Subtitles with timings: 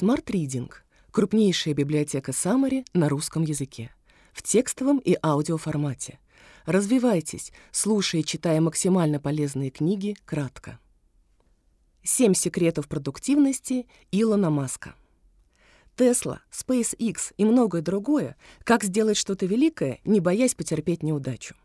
[0.00, 0.70] Smart Reading—
[1.10, 3.90] крупнейшая библиотека Summary на русском языке,
[4.32, 6.20] в текстовом и аудиоформате.
[6.66, 10.78] Развивайтесь, слушая и читая максимально полезные книги кратко.
[12.04, 14.94] Семь секретов продуктивности Илона Маска.
[15.96, 21.56] Тесла, SpaceX и многое другое, как сделать что-то великое, не боясь потерпеть неудачу.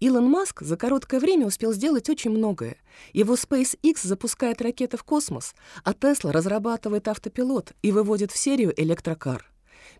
[0.00, 2.76] Илон Маск за короткое время успел сделать очень многое.
[3.12, 9.50] Его SpaceX запускает ракеты в космос, а Tesla разрабатывает автопилот и выводит в серию электрокар.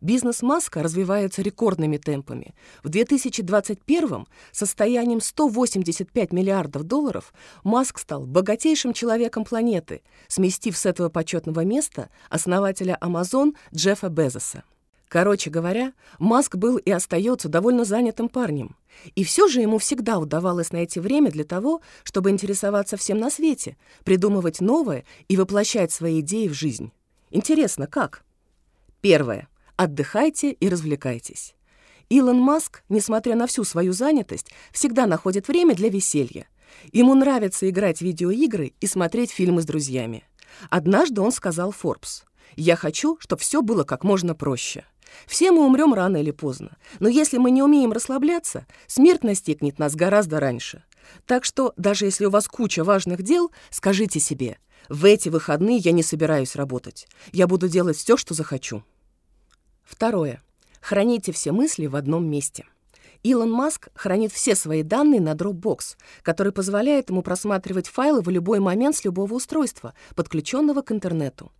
[0.00, 2.54] Бизнес Маска развивается рекордными темпами.
[2.84, 7.32] В 2021 состоянием 185 миллиардов долларов
[7.64, 14.62] Маск стал богатейшим человеком планеты, сместив с этого почетного места основателя Amazon Джеффа Безоса.
[15.08, 18.76] Короче говоря, Маск был и остается довольно занятым парнем.
[19.14, 23.76] И все же ему всегда удавалось найти время для того, чтобы интересоваться всем на свете,
[24.04, 26.92] придумывать новое и воплощать свои идеи в жизнь.
[27.30, 28.22] Интересно, как?
[29.00, 29.48] Первое.
[29.76, 31.54] Отдыхайте и развлекайтесь.
[32.10, 36.48] Илон Маск, несмотря на всю свою занятость, всегда находит время для веселья.
[36.92, 40.24] Ему нравится играть в видеоигры и смотреть фильмы с друзьями.
[40.68, 42.24] Однажды он сказал Forbes,
[42.56, 44.84] «Я хочу, чтобы все было как можно проще».
[45.26, 49.94] Все мы умрем рано или поздно, но если мы не умеем расслабляться, смерть настигнет нас
[49.94, 50.84] гораздо раньше.
[51.26, 55.92] Так что, даже если у вас куча важных дел, скажите себе, в эти выходные я
[55.92, 57.06] не собираюсь работать.
[57.32, 58.82] Я буду делать все, что захочу.
[59.84, 60.42] Второе.
[60.80, 62.64] Храните все мысли в одном месте.
[63.22, 68.60] Илон Маск хранит все свои данные на Dropbox, который позволяет ему просматривать файлы в любой
[68.60, 71.50] момент с любого устройства, подключенного к интернету.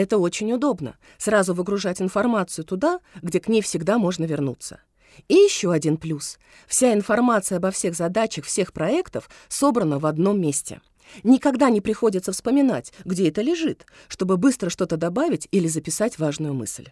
[0.00, 0.96] Это очень удобно.
[1.18, 4.80] Сразу выгружать информацию туда, где к ней всегда можно вернуться.
[5.28, 6.38] И еще один плюс.
[6.66, 10.80] Вся информация обо всех задачах всех проектов собрана в одном месте.
[11.22, 16.88] Никогда не приходится вспоминать, где это лежит, чтобы быстро что-то добавить или записать важную мысль.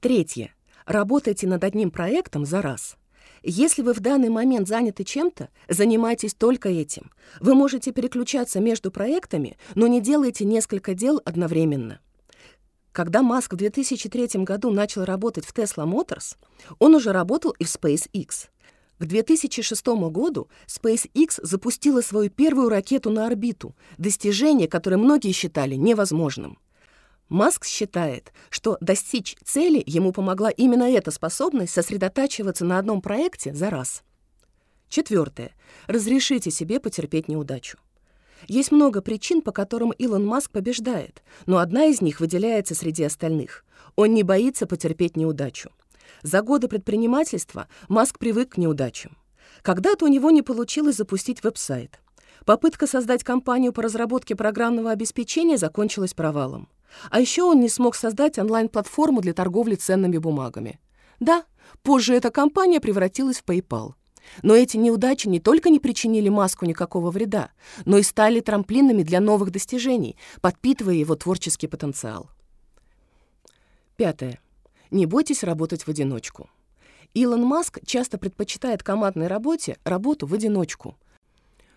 [0.00, 0.52] Третье.
[0.84, 2.98] Работайте над одним проектом за раз.
[3.42, 7.10] Если вы в данный момент заняты чем-то, занимайтесь только этим.
[7.40, 12.00] Вы можете переключаться между проектами, но не делайте несколько дел одновременно.
[12.94, 16.36] Когда Маск в 2003 году начал работать в Tesla Motors,
[16.78, 18.46] он уже работал и в SpaceX.
[19.00, 26.56] К 2006 году SpaceX запустила свою первую ракету на орбиту, достижение, которое многие считали невозможным.
[27.28, 33.70] Маск считает, что достичь цели ему помогла именно эта способность сосредотачиваться на одном проекте за
[33.70, 34.04] раз.
[34.88, 35.50] Четвертое.
[35.88, 37.78] Разрешите себе потерпеть неудачу.
[38.46, 43.64] Есть много причин, по которым Илон Маск побеждает, но одна из них выделяется среди остальных.
[43.96, 45.70] Он не боится потерпеть неудачу.
[46.22, 49.16] За годы предпринимательства Маск привык к неудачам.
[49.62, 52.00] Когда-то у него не получилось запустить веб-сайт.
[52.44, 56.68] Попытка создать компанию по разработке программного обеспечения закончилась провалом.
[57.10, 60.78] А еще он не смог создать онлайн-платформу для торговли ценными бумагами.
[61.20, 61.44] Да,
[61.82, 63.94] позже эта компания превратилась в PayPal.
[64.42, 67.50] Но эти неудачи не только не причинили Маску никакого вреда,
[67.84, 72.30] но и стали трамплинами для новых достижений, подпитывая его творческий потенциал.
[73.96, 74.40] Пятое.
[74.90, 76.50] Не бойтесь работать в одиночку.
[77.14, 80.96] Илон Маск часто предпочитает командной работе работу в одиночку.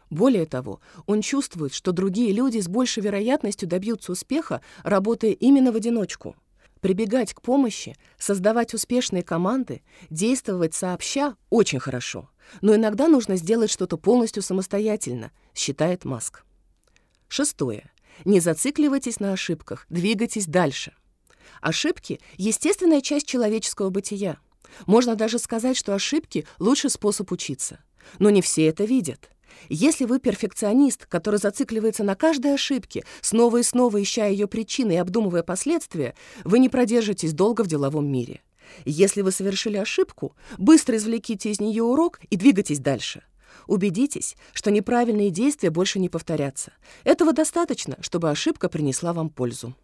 [0.10, 5.76] Более того, он чувствует, что другие люди с большей вероятностью добьются успеха, работая именно в
[5.76, 6.36] одиночку—
[6.82, 12.30] Прибегать к помощи, создавать успешные команды, действовать сообща очень хорошо.
[12.62, 16.44] Но иногда нужно сделать что-то полностью самостоятельно, считает Маск.
[17.28, 17.92] Шестое.
[18.26, 20.94] Не зацикливайтесь на ошибках, двигайтесь дальше.
[21.62, 24.40] Ошибки— естественная часть человеческого бытия.
[24.86, 27.80] Можно даже сказать, что ошибки— лучший способ учиться.
[28.20, 29.30] Но не все это видят.
[29.70, 34.98] Если вы перфекционист, который зацикливается на каждой ошибке, снова и снова ища ее причины и
[34.98, 38.42] обдумывая последствия, вы не продержитесь долго в деловом мире.
[38.86, 43.24] Если вы совершили ошибку, быстро извлеките из нее урок и двигайтесь дальше.
[43.66, 46.74] Убедитесь, что неправильные действия больше не повторятся.
[47.04, 49.76] Этого достаточно, чтобы ошибка принесла вам пользу.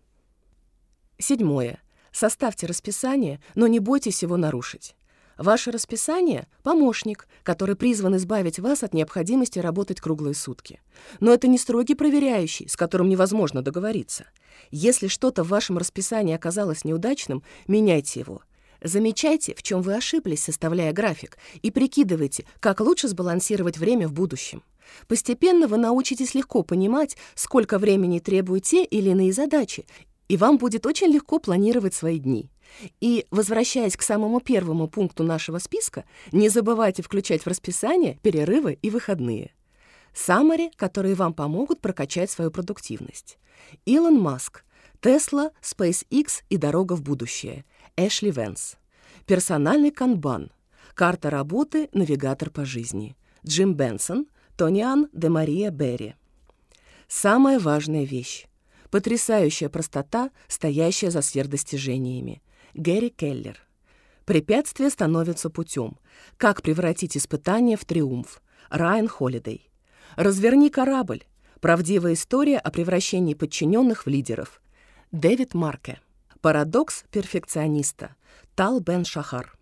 [1.17, 1.81] Седьмое.
[2.11, 4.95] Составьте расписание, но не бойтесь его нарушить.
[5.37, 10.79] Ваше расписание— помощник, который призван избавить вас от необходимости работать круглые сутки.
[11.19, 14.25] Но это не строгий проверяющий, с которым невозможно договориться.
[14.69, 18.41] Если что-то в вашем расписании оказалось неудачным, меняйте его.
[18.83, 24.61] Замечайте, в чем вы ошиблись, составляя график, и прикидывайте, как лучше сбалансировать время в будущем.
[25.07, 29.85] Постепенно вы научитесь легко понимать, сколько времени требуют те или иные задачи,
[30.27, 32.49] и вам будет очень легко планировать свои дни.
[33.01, 38.89] И, возвращаясь к самому первому пункту нашего списка, не забывайте включать в расписание перерывы и
[38.89, 39.53] выходные.
[40.13, 43.37] Саммари, которые вам помогут прокачать свою продуктивность.
[43.85, 44.63] Илон Маск.
[45.01, 47.65] Тесла, SpaceX и дорога в будущее.
[47.97, 48.77] Эшли Венс.
[49.25, 50.51] Персональный канбан.
[50.93, 53.17] Карта работы, навигатор по жизни.
[53.45, 56.15] Джим Бенсон, Тониан де Мария Берри.
[57.07, 58.45] Самая важная вещь.
[58.91, 62.41] Потрясающая простота, стоящая за сверхдостижениями.
[62.73, 63.59] Гэри Келлер.
[64.25, 65.97] Препятствия становятся путем.
[66.37, 68.41] Как превратить испытание в триумф.
[68.69, 69.69] Райан Холидей.
[70.15, 71.23] Разверни корабль.
[71.61, 74.61] Правдивая история о превращении подчиненных в лидеров.
[75.11, 76.01] Дэвид Марке.
[76.41, 78.15] Парадокс перфекциониста.
[78.55, 79.55] Тал Бен Шахар.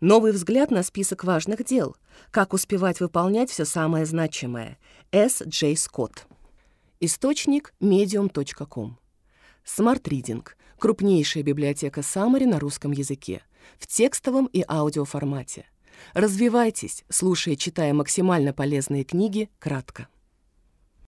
[0.00, 1.96] Новый взгляд на список важных дел.
[2.30, 4.78] Как успевать выполнять все самое значимое.
[5.10, 5.42] С.
[5.42, 6.26] Джей Скотт.
[7.00, 8.98] Источник medium.com.
[9.64, 10.46] Smart Reading–
[10.80, 13.42] крупнейшая библиотека Summary на русском языке,
[13.78, 15.66] в текстовом и аудиоформате.
[16.14, 20.08] Развивайтесь, слушая и читая максимально полезные книги кратко.